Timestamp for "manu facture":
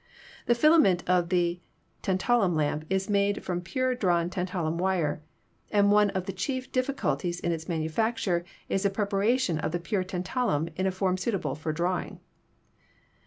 7.69-8.43